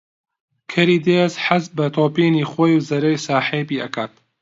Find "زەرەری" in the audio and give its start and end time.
2.89-3.23